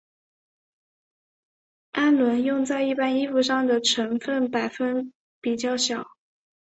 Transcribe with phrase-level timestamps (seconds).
[1.93, 6.07] 氨纶用在一般衣服上的成分百分比较小。